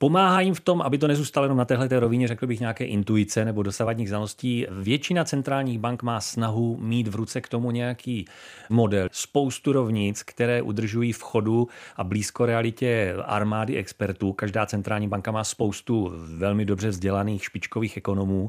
Pomáhá 0.00 0.40
jim 0.40 0.54
v 0.54 0.60
tom, 0.60 0.82
aby 0.82 0.98
to 0.98 1.08
nezůstalo 1.08 1.44
jenom 1.44 1.58
na 1.58 1.64
téhle 1.64 1.88
rovině, 1.88 2.28
řekl 2.28 2.46
bych, 2.46 2.60
nějaké 2.60 2.84
intuice 2.84 3.44
nebo 3.44 3.62
dosavadních 3.62 4.08
znalostí. 4.08 4.66
Většina 4.70 5.24
centrálních 5.24 5.78
bank 5.78 6.02
má 6.02 6.20
snahu 6.20 6.76
mít 6.80 7.08
v 7.08 7.14
ruce 7.14 7.40
k 7.40 7.48
tomu 7.48 7.70
nějaký 7.70 8.24
model. 8.70 9.08
Spoustu 9.12 9.72
rovnic, 9.72 10.22
které 10.22 10.62
udržují 10.62 11.12
v 11.12 11.22
chodu 11.22 11.68
a 11.96 12.04
blízko 12.04 12.46
realitě 12.46 13.14
armády 13.24 13.76
expertů. 13.76 14.32
Každá 14.32 14.66
centrální 14.66 15.08
banka 15.08 15.30
má 15.30 15.44
spoustu 15.44 16.12
velmi 16.36 16.64
dobře 16.64 16.88
vzdělaných 16.88 17.44
špičkových 17.44 17.96
ekonomů. 17.96 18.48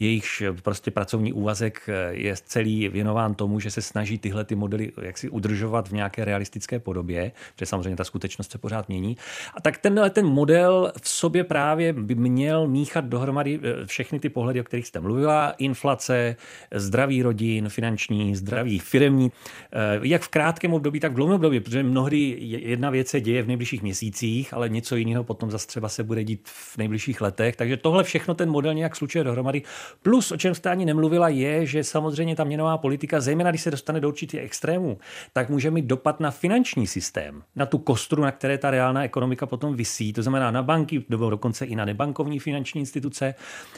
Jejichž 0.00 0.42
prostě 0.62 0.90
pracovní 0.90 1.32
úvazek 1.32 1.88
je 2.10 2.34
celý 2.44 2.88
věnován 2.88 3.34
tomu, 3.34 3.60
že 3.60 3.70
se 3.70 3.82
snaží 3.82 4.18
tyhle 4.18 4.44
ty 4.44 4.54
modely 4.54 4.92
jaksi 5.02 5.28
udržovat 5.28 5.88
v 5.88 5.92
nějaké 5.92 6.24
realistické 6.24 6.78
podobě, 6.78 7.32
že 7.58 7.66
samozřejmě 7.66 7.96
ta 7.96 8.04
skutečnost 8.04 8.50
se 8.50 8.58
pořád 8.58 8.88
mění. 8.88 9.16
A 9.54 9.60
tak 9.60 9.78
tenhle 9.78 10.10
ten 10.10 10.26
model 10.26 10.89
v 11.02 11.08
sobě 11.08 11.44
právě 11.44 11.92
by 11.92 12.14
měl 12.14 12.68
míchat 12.68 13.04
dohromady 13.04 13.60
eh, 13.62 13.86
všechny 13.86 14.20
ty 14.20 14.28
pohledy, 14.28 14.60
o 14.60 14.64
kterých 14.64 14.86
jste 14.86 15.00
mluvila. 15.00 15.50
Inflace, 15.50 16.36
zdraví 16.74 17.22
rodin, 17.22 17.68
finanční, 17.68 18.36
zdraví 18.36 18.78
firmní, 18.78 19.32
eh, 19.72 20.00
jak 20.02 20.22
v 20.22 20.28
krátkém 20.28 20.74
období, 20.74 21.00
tak 21.00 21.12
v 21.12 21.14
dlouhém 21.14 21.34
období, 21.34 21.60
protože 21.60 21.82
mnohdy 21.82 22.36
jedna 22.40 22.90
věc 22.90 23.08
se 23.08 23.20
děje 23.20 23.42
v 23.42 23.46
nejbližších 23.46 23.82
měsících, 23.82 24.54
ale 24.54 24.68
něco 24.68 24.96
jiného 24.96 25.24
potom 25.24 25.50
zase 25.50 25.66
třeba 25.66 25.88
se 25.88 26.04
bude 26.04 26.24
dít 26.24 26.48
v 26.48 26.78
nejbližších 26.78 27.20
letech. 27.20 27.56
Takže 27.56 27.76
tohle 27.76 28.04
všechno 28.04 28.34
ten 28.34 28.50
model 28.50 28.74
nějak 28.74 28.96
slučuje 28.96 29.24
dohromady. 29.24 29.62
Plus, 30.02 30.32
o 30.32 30.36
čem 30.36 30.54
jste 30.54 30.70
ani 30.70 30.84
nemluvila, 30.84 31.28
je, 31.28 31.66
že 31.66 31.84
samozřejmě 31.84 32.36
ta 32.36 32.44
měnová 32.44 32.78
politika, 32.78 33.20
zejména 33.20 33.50
když 33.50 33.62
se 33.62 33.70
dostane 33.70 34.00
do 34.00 34.08
určitých 34.08 34.40
extrémů, 34.40 34.98
tak 35.32 35.48
může 35.48 35.70
mít 35.70 35.84
dopad 35.84 36.20
na 36.20 36.30
finanční 36.30 36.86
systém, 36.86 37.42
na 37.56 37.66
tu 37.66 37.78
kostru, 37.78 38.22
na 38.22 38.32
které 38.32 38.58
ta 38.58 38.70
reálná 38.70 39.04
ekonomika 39.04 39.46
potom 39.46 39.76
visí, 39.76 40.12
to 40.12 40.22
znamená 40.22 40.50
na 40.50 40.62
bank 40.62 40.79
banky, 40.80 41.04
nebo 41.08 41.30
dokonce 41.30 41.64
i 41.64 41.76
na 41.76 41.84
nebankovní 41.84 42.38
finanční 42.38 42.80
instituce. 42.80 43.34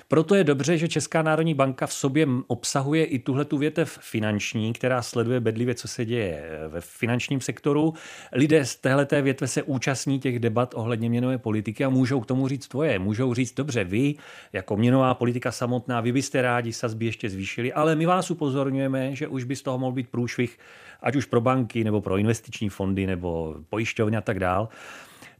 Proto 0.08 0.34
je 0.34 0.44
dobře, 0.44 0.78
že 0.78 0.88
Česká 0.88 1.22
národní 1.22 1.54
banka 1.54 1.86
v 1.86 1.92
sobě 1.92 2.26
obsahuje 2.46 3.04
i 3.04 3.18
tuhle 3.18 3.44
tu 3.44 3.58
větev 3.58 3.98
finanční, 4.00 4.72
která 4.72 5.02
sleduje 5.02 5.40
bedlivě, 5.40 5.74
co 5.74 5.88
se 5.88 6.04
děje 6.04 6.42
ve 6.68 6.80
finančním 6.80 7.40
sektoru. 7.40 7.94
Lidé 8.32 8.64
z 8.64 8.76
téhleté 8.76 9.22
větve 9.22 9.46
se 9.48 9.62
účastní 9.62 10.20
těch 10.20 10.38
debat 10.38 10.74
ohledně 10.74 11.08
měnové 11.08 11.38
politiky 11.38 11.84
a 11.84 11.88
můžou 11.88 12.20
k 12.20 12.26
tomu 12.26 12.48
říct 12.48 12.68
tvoje. 12.68 12.98
Můžou 12.98 13.34
říct, 13.34 13.54
dobře, 13.54 13.84
vy 13.84 14.14
jako 14.52 14.76
měnová 14.76 15.14
politika 15.14 15.52
samotná, 15.52 16.00
vy 16.00 16.12
byste 16.12 16.42
rádi 16.42 16.72
sazby 16.72 17.06
ještě 17.06 17.30
zvýšili, 17.30 17.72
ale 17.72 17.96
my 17.96 18.06
vás 18.06 18.30
upozorňujeme, 18.30 19.14
že 19.14 19.28
už 19.28 19.44
by 19.44 19.56
z 19.56 19.62
toho 19.62 19.78
mohl 19.78 19.92
být 19.92 20.08
průšvih, 20.08 20.58
ať 21.02 21.16
už 21.16 21.26
pro 21.26 21.40
banky, 21.40 21.84
nebo 21.84 22.00
pro 22.00 22.16
investiční 22.16 22.68
fondy, 22.68 23.06
nebo 23.06 23.56
pojišťovny 23.70 24.16
a 24.16 24.20
tak 24.20 24.38
dál. 24.38 24.68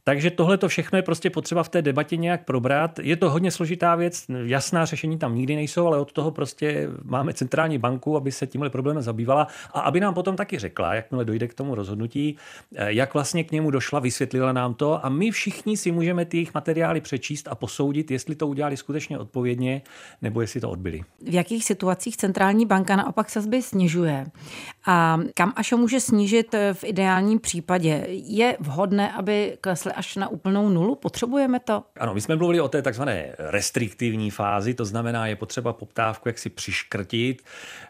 Takže 0.05 0.31
tohle 0.31 0.57
to 0.57 0.67
všechno 0.67 0.97
je 0.97 1.01
prostě 1.01 1.29
potřeba 1.29 1.63
v 1.63 1.69
té 1.69 1.81
debatě 1.81 2.17
nějak 2.17 2.45
probrat. 2.45 2.99
Je 2.99 3.15
to 3.15 3.29
hodně 3.29 3.51
složitá 3.51 3.95
věc, 3.95 4.25
jasná 4.43 4.85
řešení 4.85 5.17
tam 5.17 5.35
nikdy 5.35 5.55
nejsou, 5.55 5.87
ale 5.87 5.99
od 5.99 6.11
toho 6.11 6.31
prostě 6.31 6.89
máme 7.03 7.33
centrální 7.33 7.77
banku, 7.77 8.17
aby 8.17 8.31
se 8.31 8.47
tímhle 8.47 8.69
problémem 8.69 9.03
zabývala 9.03 9.47
a 9.73 9.79
aby 9.79 9.99
nám 9.99 10.13
potom 10.13 10.35
taky 10.35 10.59
řekla, 10.59 10.93
jakmile 10.93 11.25
dojde 11.25 11.47
k 11.47 11.53
tomu 11.53 11.75
rozhodnutí, 11.75 12.37
eh, 12.75 12.93
jak 12.93 13.13
vlastně 13.13 13.43
k 13.43 13.51
němu 13.51 13.71
došla, 13.71 13.99
vysvětlila 13.99 14.53
nám 14.53 14.73
to 14.73 15.05
a 15.05 15.09
my 15.09 15.31
všichni 15.31 15.77
si 15.77 15.91
můžeme 15.91 16.25
ty 16.25 16.37
jejich 16.37 16.53
materiály 16.53 17.01
přečíst 17.01 17.47
a 17.47 17.55
posoudit, 17.55 18.11
jestli 18.11 18.35
to 18.35 18.47
udělali 18.47 18.77
skutečně 18.77 19.19
odpovědně 19.19 19.81
nebo 20.21 20.41
jestli 20.41 20.61
to 20.61 20.69
odbyli. 20.69 21.01
V 21.21 21.33
jakých 21.33 21.65
situacích 21.65 22.17
centrální 22.17 22.65
banka 22.65 22.95
naopak 22.95 23.29
sazby 23.29 23.61
snižuje 23.61 24.25
a 24.85 25.19
kam 25.33 25.53
až 25.55 25.71
ho 25.71 25.77
může 25.77 25.99
snížit 25.99 26.55
v 26.73 26.83
ideálním 26.83 27.39
případě? 27.39 28.05
Je 28.09 28.57
vhodné, 28.59 29.13
aby 29.13 29.57
klesly 29.61 29.92
až 29.93 30.15
na 30.15 30.27
úplnou 30.27 30.69
nulu? 30.69 30.95
Potřebujeme 30.95 31.59
to? 31.59 31.83
Ano, 31.99 32.13
my 32.13 32.21
jsme 32.21 32.35
mluvili 32.35 32.61
o 32.61 32.67
té 32.67 32.81
takzvané 32.81 33.35
restriktivní 33.39 34.31
fázi, 34.31 34.73
to 34.73 34.85
znamená, 34.85 35.27
je 35.27 35.35
potřeba 35.35 35.73
poptávku 35.73 36.29
jaksi 36.29 36.49
přiškrtit. 36.49 37.43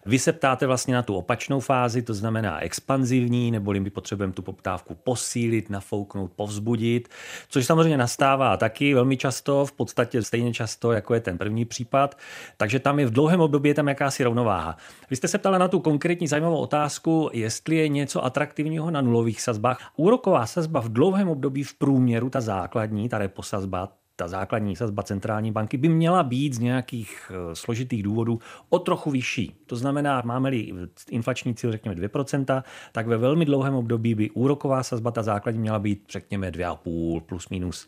Vy 0.05 0.19
se 0.19 0.33
ptáte 0.33 0.67
vlastně 0.67 0.93
na 0.93 1.01
tu 1.01 1.15
opačnou 1.15 1.59
fázi, 1.59 2.01
to 2.01 2.13
znamená 2.13 2.63
expanzivní, 2.63 3.51
neboli 3.51 3.79
my 3.79 3.89
potřebujeme 3.89 4.33
tu 4.33 4.41
poptávku 4.41 4.95
posílit, 4.95 5.69
nafouknout, 5.69 6.31
povzbudit, 6.35 7.09
což 7.49 7.65
samozřejmě 7.65 7.97
nastává 7.97 8.57
taky 8.57 8.93
velmi 8.93 9.17
často, 9.17 9.65
v 9.65 9.71
podstatě 9.71 10.21
stejně 10.21 10.53
často, 10.53 10.91
jako 10.91 11.13
je 11.13 11.19
ten 11.19 11.37
první 11.37 11.65
případ. 11.65 12.17
Takže 12.57 12.79
tam 12.79 12.99
je 12.99 13.05
v 13.05 13.11
dlouhém 13.11 13.41
období 13.41 13.69
je 13.69 13.75
tam 13.75 13.87
jakási 13.87 14.23
rovnováha. 14.23 14.77
Vy 15.09 15.15
jste 15.15 15.27
se 15.27 15.37
ptala 15.37 15.57
na 15.57 15.67
tu 15.67 15.79
konkrétní 15.79 16.27
zajímavou 16.27 16.57
otázku, 16.57 17.29
jestli 17.33 17.75
je 17.75 17.87
něco 17.87 18.25
atraktivního 18.25 18.91
na 18.91 19.01
nulových 19.01 19.41
sazbách. 19.41 19.91
Úroková 19.95 20.45
sazba 20.45 20.79
v 20.81 20.89
dlouhém 20.89 21.29
období 21.29 21.63
v 21.63 21.73
průměru 21.73 21.92
průměru 21.93 22.29
ta 22.29 22.41
základní, 22.41 23.09
ta 23.09 23.17
reposazba, 23.17 23.89
ta 24.15 24.27
základní 24.27 24.75
sazba 24.75 25.03
centrální 25.03 25.51
banky 25.51 25.77
by 25.77 25.89
měla 25.89 26.23
být 26.23 26.53
z 26.53 26.59
nějakých 26.59 27.31
eh, 27.31 27.55
složitých 27.55 28.03
důvodů 28.03 28.39
o 28.69 28.79
trochu 28.79 29.11
vyšší. 29.11 29.55
To 29.65 29.75
znamená, 29.75 30.21
máme-li 30.25 30.73
inflační 31.09 31.55
cíl, 31.55 31.71
řekněme 31.71 31.95
2%, 31.95 32.63
tak 32.91 33.07
ve 33.07 33.17
velmi 33.17 33.45
dlouhém 33.45 33.75
období 33.75 34.15
by 34.15 34.29
úroková 34.29 34.83
sazba, 34.83 35.11
ta 35.11 35.23
základní 35.23 35.61
měla 35.61 35.79
být, 35.79 36.03
řekněme, 36.09 36.51
2,5 36.51 37.21
plus 37.21 37.49
minus 37.49 37.87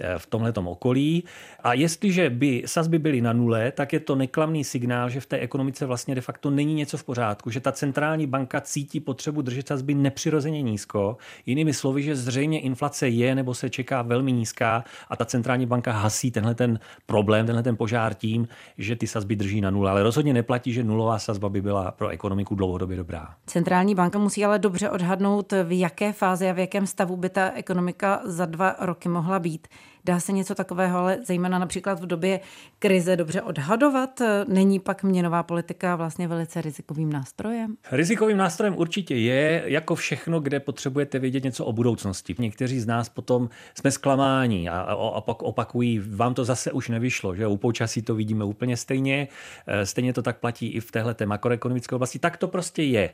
eh, 0.00 0.18
v 0.18 0.26
tomhle 0.26 0.52
okolí. 0.52 1.24
A 1.60 1.74
jestliže 1.74 2.30
by 2.30 2.62
sazby 2.66 2.98
byly 2.98 3.20
na 3.20 3.32
nule, 3.32 3.72
tak 3.72 3.92
je 3.92 4.00
to 4.00 4.14
neklamný 4.14 4.64
signál, 4.64 5.10
že 5.10 5.20
v 5.20 5.26
té 5.26 5.38
ekonomice 5.38 5.86
vlastně 5.86 6.14
de 6.14 6.20
facto 6.20 6.50
není 6.50 6.74
něco 6.74 6.98
v 6.98 7.04
pořádku, 7.04 7.50
že 7.50 7.60
ta 7.60 7.72
centrální 7.72 8.26
banka 8.26 8.60
cítí 8.60 9.00
potřebu 9.00 9.42
držet 9.42 9.68
sazby 9.68 9.94
nepřirozeně 9.94 10.62
nízko. 10.62 11.16
Jinými 11.46 11.74
slovy, 11.74 12.02
že 12.02 12.16
zřejmě 12.16 12.60
inflace 12.60 13.08
je 13.08 13.34
nebo 13.34 13.54
se 13.54 13.70
čeká 13.70 14.02
velmi 14.02 14.32
nízká 14.32 14.84
a 15.08 15.16
ta 15.16 15.24
centrální 15.24 15.63
banka 15.66 15.92
hasí 15.92 16.30
tenhle 16.30 16.54
ten 16.54 16.78
problém, 17.06 17.46
tenhle 17.46 17.62
ten 17.62 17.76
požár 17.76 18.14
tím, 18.14 18.48
že 18.78 18.96
ty 18.96 19.06
sazby 19.06 19.36
drží 19.36 19.60
na 19.60 19.70
nule. 19.70 19.90
Ale 19.90 20.02
rozhodně 20.02 20.32
neplatí, 20.32 20.72
že 20.72 20.84
nulová 20.84 21.18
sazba 21.18 21.48
by 21.48 21.62
byla 21.62 21.90
pro 21.90 22.08
ekonomiku 22.08 22.54
dlouhodobě 22.54 22.96
dobrá. 22.96 23.34
Centrální 23.46 23.94
banka 23.94 24.18
musí 24.18 24.44
ale 24.44 24.58
dobře 24.58 24.90
odhadnout, 24.90 25.52
v 25.64 25.78
jaké 25.78 26.12
fázi 26.12 26.50
a 26.50 26.52
v 26.52 26.58
jakém 26.58 26.86
stavu 26.86 27.16
by 27.16 27.28
ta 27.28 27.50
ekonomika 27.50 28.20
za 28.24 28.46
dva 28.46 28.76
roky 28.80 29.08
mohla 29.08 29.38
být. 29.38 29.68
Dá 30.06 30.20
se 30.20 30.32
něco 30.32 30.54
takového, 30.54 30.98
ale 30.98 31.18
zejména 31.24 31.58
například 31.58 32.00
v 32.00 32.06
době 32.06 32.40
krize 32.78 33.16
dobře 33.16 33.42
odhadovat? 33.42 34.22
Není 34.48 34.80
pak 34.80 35.02
měnová 35.02 35.42
politika 35.42 35.96
vlastně 35.96 36.28
velice 36.28 36.62
rizikovým 36.62 37.12
nástrojem? 37.12 37.76
Rizikovým 37.92 38.36
nástrojem 38.36 38.76
určitě 38.76 39.16
je, 39.16 39.62
jako 39.66 39.94
všechno, 39.94 40.40
kde 40.40 40.60
potřebujete 40.60 41.18
vědět 41.18 41.44
něco 41.44 41.64
o 41.64 41.72
budoucnosti. 41.72 42.34
Někteří 42.38 42.80
z 42.80 42.86
nás 42.86 43.08
potom 43.08 43.48
jsme 43.74 43.90
zklamáni 43.90 44.68
a, 44.68 44.80
a, 44.80 45.20
pak 45.20 45.42
opakují, 45.42 46.00
vám 46.06 46.34
to 46.34 46.44
zase 46.44 46.72
už 46.72 46.88
nevyšlo, 46.88 47.34
že 47.34 47.46
u 47.46 47.56
počasí 47.56 48.02
to 48.02 48.14
vidíme 48.14 48.44
úplně 48.44 48.76
stejně, 48.76 49.28
e, 49.66 49.86
stejně 49.86 50.12
to 50.12 50.22
tak 50.22 50.38
platí 50.38 50.66
i 50.66 50.80
v 50.80 50.92
téhle 50.92 51.16
makroekonomické 51.24 51.96
oblasti. 51.96 52.18
Tak 52.18 52.36
to 52.36 52.48
prostě 52.48 52.82
je. 52.82 53.10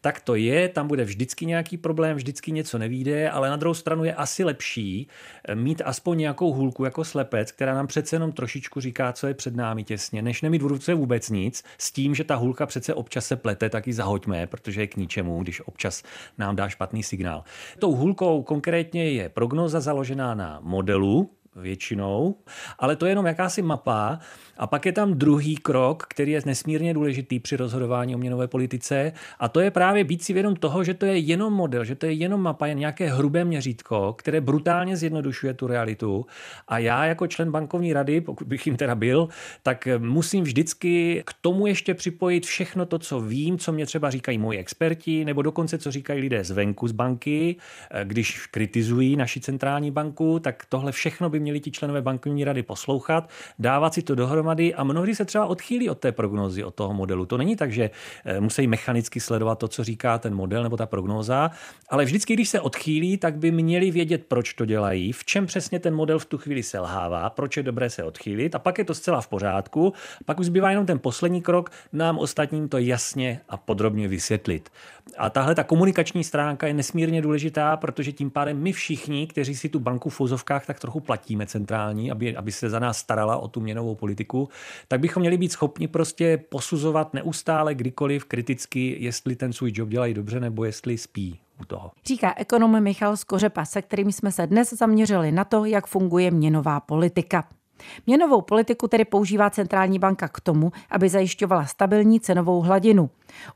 Tak 0.00 0.20
to 0.20 0.34
je, 0.34 0.68
tam 0.68 0.88
bude 0.88 1.04
vždycky 1.04 1.46
nějaký 1.46 1.76
problém, 1.76 2.16
vždycky 2.16 2.52
něco 2.52 2.78
nevíde, 2.78 3.30
ale 3.30 3.50
na 3.50 3.56
druhou 3.56 3.74
stranu 3.74 4.04
je 4.04 4.14
asi 4.14 4.44
lepší 4.44 5.08
e, 5.48 5.54
mít 5.54 5.82
aspoň 5.84 6.20
hůlku 6.40 6.84
jako 6.84 7.04
slepec, 7.04 7.52
která 7.52 7.74
nám 7.74 7.86
přece 7.86 8.16
jenom 8.16 8.32
trošičku 8.32 8.80
říká, 8.80 9.12
co 9.12 9.26
je 9.26 9.34
před 9.34 9.56
námi 9.56 9.84
těsně, 9.84 10.22
než 10.22 10.42
nemít 10.42 10.62
v 10.62 10.66
ruce 10.66 10.94
vůbec 10.94 11.30
nic, 11.30 11.64
s 11.78 11.92
tím, 11.92 12.14
že 12.14 12.24
ta 12.24 12.34
hůlka 12.34 12.66
přece 12.66 12.94
občas 12.94 13.26
se 13.26 13.36
plete, 13.36 13.70
tak 13.70 13.86
ji 13.86 13.92
zahoďme, 13.92 14.46
protože 14.46 14.80
je 14.80 14.86
k 14.86 14.96
ničemu, 14.96 15.42
když 15.42 15.60
občas 15.60 16.02
nám 16.38 16.56
dá 16.56 16.68
špatný 16.68 17.02
signál. 17.02 17.44
Tou 17.78 17.94
hůlkou 17.94 18.42
konkrétně 18.42 19.10
je 19.10 19.28
prognoza 19.28 19.80
založená 19.80 20.34
na 20.34 20.60
modelu, 20.62 21.30
většinou, 21.56 22.34
ale 22.78 22.96
to 22.96 23.06
je 23.06 23.10
jenom 23.10 23.26
jakási 23.26 23.62
mapa, 23.62 24.18
a 24.56 24.66
pak 24.66 24.86
je 24.86 24.92
tam 24.92 25.14
druhý 25.14 25.56
krok, 25.56 26.06
který 26.08 26.32
je 26.32 26.42
nesmírně 26.46 26.94
důležitý 26.94 27.40
při 27.40 27.56
rozhodování 27.56 28.14
o 28.14 28.18
měnové 28.18 28.48
politice, 28.48 29.12
a 29.38 29.48
to 29.48 29.60
je 29.60 29.70
právě 29.70 30.04
být 30.04 30.22
si 30.22 30.32
vědom 30.32 30.56
toho, 30.56 30.84
že 30.84 30.94
to 30.94 31.06
je 31.06 31.18
jenom 31.18 31.52
model, 31.52 31.84
že 31.84 31.94
to 31.94 32.06
je 32.06 32.12
jenom 32.12 32.40
mapa, 32.40 32.66
jen 32.66 32.78
nějaké 32.78 33.10
hrubé 33.10 33.44
měřítko, 33.44 34.12
které 34.18 34.40
brutálně 34.40 34.96
zjednodušuje 34.96 35.54
tu 35.54 35.66
realitu. 35.66 36.26
A 36.68 36.78
já 36.78 37.04
jako 37.04 37.26
člen 37.26 37.50
bankovní 37.50 37.92
rady, 37.92 38.20
pokud 38.20 38.46
bych 38.46 38.66
jim 38.66 38.76
teda 38.76 38.94
byl, 38.94 39.28
tak 39.62 39.88
musím 39.98 40.44
vždycky 40.44 41.22
k 41.26 41.32
tomu 41.40 41.66
ještě 41.66 41.94
připojit 41.94 42.46
všechno 42.46 42.86
to, 42.86 42.98
co 42.98 43.20
vím, 43.20 43.58
co 43.58 43.72
mě 43.72 43.86
třeba 43.86 44.10
říkají 44.10 44.38
moji 44.38 44.58
experti, 44.58 45.24
nebo 45.24 45.42
dokonce 45.42 45.78
co 45.78 45.90
říkají 45.90 46.20
lidé 46.20 46.44
zvenku 46.44 46.88
z 46.88 46.92
banky, 46.92 47.56
když 48.04 48.46
kritizují 48.46 49.16
naši 49.16 49.40
centrální 49.40 49.90
banku, 49.90 50.38
tak 50.38 50.64
tohle 50.68 50.92
všechno 50.92 51.30
by 51.30 51.40
měli 51.42 51.60
ti 51.60 51.70
členové 51.70 52.02
bankovní 52.02 52.44
rady 52.44 52.62
poslouchat, 52.62 53.30
dávat 53.58 53.94
si 53.94 54.02
to 54.02 54.14
dohromady 54.14 54.74
a 54.74 54.84
mnohdy 54.84 55.14
se 55.14 55.24
třeba 55.24 55.46
odchýlí 55.46 55.90
od 55.90 55.98
té 55.98 56.12
prognózy, 56.12 56.64
od 56.64 56.74
toho 56.74 56.94
modelu. 56.94 57.26
To 57.26 57.38
není 57.38 57.56
tak, 57.56 57.72
že 57.72 57.90
eh, 58.24 58.40
musí 58.40 58.66
mechanicky 58.66 59.20
sledovat 59.20 59.58
to, 59.58 59.68
co 59.68 59.84
říká 59.84 60.18
ten 60.18 60.34
model 60.34 60.62
nebo 60.62 60.76
ta 60.76 60.86
prognóza, 60.86 61.50
ale 61.88 62.04
vždycky, 62.04 62.34
když 62.34 62.48
se 62.48 62.60
odchýlí, 62.60 63.16
tak 63.16 63.36
by 63.36 63.50
měli 63.50 63.90
vědět, 63.90 64.26
proč 64.28 64.54
to 64.54 64.64
dělají, 64.64 65.12
v 65.12 65.24
čem 65.24 65.46
přesně 65.46 65.78
ten 65.78 65.94
model 65.94 66.18
v 66.18 66.24
tu 66.24 66.38
chvíli 66.38 66.62
selhává, 66.62 67.30
proč 67.30 67.56
je 67.56 67.62
dobré 67.62 67.90
se 67.90 68.04
odchýlit 68.04 68.54
a 68.54 68.58
pak 68.58 68.78
je 68.78 68.84
to 68.84 68.94
zcela 68.94 69.20
v 69.20 69.28
pořádku. 69.28 69.92
Pak 70.24 70.40
už 70.40 70.46
zbývá 70.46 70.70
jenom 70.70 70.86
ten 70.86 70.98
poslední 70.98 71.42
krok, 71.42 71.70
nám 71.92 72.18
ostatním 72.18 72.68
to 72.68 72.78
jasně 72.78 73.40
a 73.48 73.56
podrobně 73.56 74.08
vysvětlit. 74.08 74.70
A 75.18 75.30
tahle 75.30 75.54
ta 75.54 75.64
komunikační 75.64 76.24
stránka 76.24 76.66
je 76.66 76.74
nesmírně 76.74 77.22
důležitá, 77.22 77.76
protože 77.76 78.12
tím 78.12 78.30
pádem 78.30 78.62
my 78.62 78.72
všichni, 78.72 79.26
kteří 79.26 79.56
si 79.56 79.68
tu 79.68 79.80
banku 79.80 80.10
v 80.10 80.14
fuzovkách 80.14 80.66
tak 80.66 80.80
trochu 80.80 81.00
platíme 81.00 81.46
centrální, 81.46 82.10
aby, 82.10 82.36
aby 82.36 82.52
se 82.52 82.70
za 82.70 82.78
nás 82.78 82.98
starala 82.98 83.36
o 83.36 83.48
tu 83.48 83.60
měnovou 83.60 83.94
politiku, 83.94 84.48
tak 84.88 85.00
bychom 85.00 85.20
měli 85.20 85.38
být 85.38 85.52
schopni 85.52 85.88
prostě 85.88 86.44
posuzovat 86.48 87.14
neustále, 87.14 87.74
kdykoliv 87.74 88.24
kriticky, 88.24 88.96
jestli 89.00 89.36
ten 89.36 89.52
svůj 89.52 89.72
job 89.74 89.88
dělají 89.88 90.14
dobře 90.14 90.40
nebo 90.40 90.64
jestli 90.64 90.98
spí 90.98 91.38
u 91.60 91.64
toho. 91.64 91.90
Říká 92.06 92.34
ekonom 92.36 92.82
Michal 92.82 93.16
Skořepa, 93.16 93.64
se 93.64 93.82
kterým 93.82 94.12
jsme 94.12 94.32
se 94.32 94.46
dnes 94.46 94.72
zaměřili 94.72 95.32
na 95.32 95.44
to, 95.44 95.64
jak 95.64 95.86
funguje 95.86 96.30
měnová 96.30 96.80
politika. 96.80 97.48
Měnovou 98.06 98.40
politiku 98.40 98.88
tedy 98.88 99.04
používá 99.04 99.50
centrální 99.50 99.98
banka 99.98 100.28
k 100.28 100.40
tomu, 100.40 100.72
aby 100.90 101.08
zajišťovala 101.08 101.66
stabilní 101.66 102.20
cenovou 102.20 102.60
hladinu. 102.60 103.10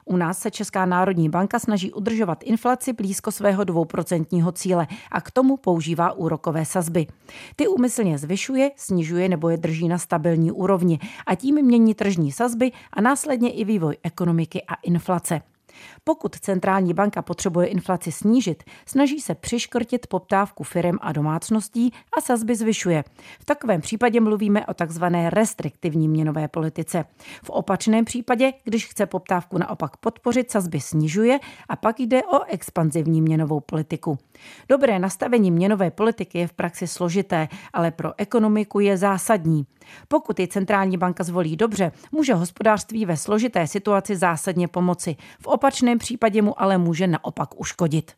U 0.05 0.17
nás 0.17 0.39
se 0.39 0.51
Česká 0.51 0.87
národní 0.87 1.29
banka 1.29 1.59
snaží 1.59 1.93
udržovat 1.93 2.43
inflaci 2.43 2.93
blízko 2.93 3.33
svého 3.33 3.65
dvouprocentního 3.65 4.53
cíle 4.53 4.87
a 5.11 5.21
k 5.21 5.31
tomu 5.31 5.57
používá 5.57 6.13
úrokové 6.13 6.65
sazby. 6.65 7.07
Ty 7.57 7.69
úmyslně 7.69 8.19
zvyšuje, 8.19 8.71
snižuje 8.77 9.29
nebo 9.29 9.49
je 9.49 9.57
drží 9.57 9.89
na 9.89 9.99
stabilní 9.99 10.53
úrovni 10.53 10.99
a 11.27 11.35
tím 11.35 11.63
mění 11.63 11.95
tržní 11.95 12.33
sazby 12.33 12.73
a 12.93 13.01
následně 13.01 13.53
i 13.53 13.65
vývoj 13.65 13.97
ekonomiky 14.03 14.63
a 14.69 14.75
inflace. 14.75 15.41
Pokud 16.05 16.37
centrální 16.37 16.95
banka 16.95 17.23
potřebuje 17.23 17.67
inflaci 17.67 18.13
snížit, 18.13 18.65
snaží 18.87 19.21
se 19.21 19.35
přiškrtit 19.35 20.07
poptávku 20.07 20.65
firm 20.65 20.97
a 21.01 21.13
domácností 21.13 21.93
a 22.19 22.21
sazby 22.21 22.57
zvyšuje. 22.57 23.05
V 23.41 23.45
takovém 23.45 23.81
případě 23.81 24.21
mluvíme 24.21 24.67
o 24.67 24.75
takzvané 24.75 25.31
restriktivní 25.31 26.09
měnové 26.09 26.49
politice. 26.49 27.05
V 27.45 27.51
opačném 27.51 28.05
případě, 28.05 28.53
když 28.65 28.87
chce 28.87 29.07
poptávku 29.07 29.59
naopak 29.59 29.97
podpořit, 29.97 30.51
sazby 30.51 30.81
snižuje 30.81 31.39
a 31.69 31.77
pak 31.77 32.01
jde 32.01 32.23
o 32.23 32.45
expanzivní 32.45 33.23
měnovou 33.23 33.61
politiku. 33.61 34.19
Dobré 34.69 34.99
nastavení 34.99 35.51
měnové 35.51 35.91
politiky 35.91 36.39
je 36.39 36.49
v 36.49 36.53
praxi 36.53 36.87
složité, 36.87 37.49
ale 37.73 37.91
pro 37.91 38.13
ekonomiku 38.17 38.81
je 38.81 38.97
zásadní. 38.97 39.67
Pokud 40.09 40.41
ji 40.41 40.49
centrální 40.49 40.97
banka 40.97 41.25
zvolí 41.25 41.57
dobře, 41.57 41.93
může 42.13 42.35
hospodářství 42.35 43.07
ve 43.07 43.17
složité 43.17 43.67
situaci 43.67 44.17
zásadně 44.17 44.69
pomoci. 44.69 45.17
V 45.41 45.47
opačném 45.67 45.99
případě 45.99 46.43
mu 46.43 46.63
ale 46.63 46.79
může 46.79 47.07
naopak 47.07 47.61
uškodit. 47.61 48.13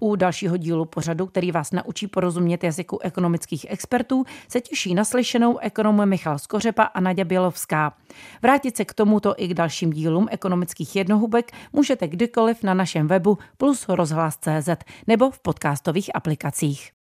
U 0.00 0.16
dalšího 0.16 0.56
dílu 0.56 0.84
pořadu, 0.84 1.26
který 1.26 1.52
vás 1.52 1.72
naučí 1.72 2.06
porozumět 2.06 2.64
jazyku 2.64 2.98
ekonomických 3.02 3.66
expertů, 3.68 4.24
se 4.48 4.60
těší 4.60 4.94
naslyšenou 4.94 5.58
ekonom 5.58 6.08
Michal 6.08 6.38
Skořepa 6.38 6.82
a 6.82 7.00
Nadia 7.00 7.24
Bělovská. 7.24 7.96
Vrátit 8.42 8.76
se 8.76 8.84
k 8.84 8.94
tomuto 8.94 9.34
i 9.36 9.48
k 9.48 9.54
dalším 9.54 9.90
dílům 9.90 10.28
ekonomických 10.30 10.96
jednohubek 10.96 11.52
můžete 11.72 12.08
kdykoliv 12.08 12.62
na 12.62 12.74
našem 12.74 13.08
webu 13.08 13.38
plus 13.56 13.88
rozhlas.cz 13.88 14.68
nebo 15.06 15.30
v 15.30 15.38
podcastových 15.38 16.10
aplikacích. 16.14 16.97